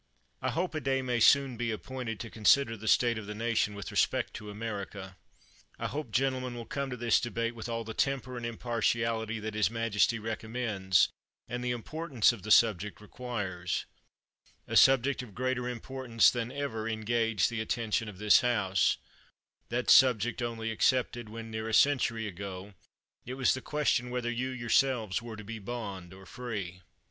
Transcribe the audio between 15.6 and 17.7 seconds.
im portance than ever engaged the